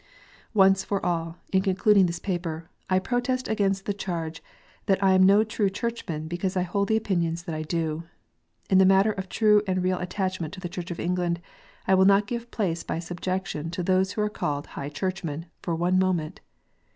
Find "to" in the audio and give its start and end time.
10.55-10.59, 13.69-13.83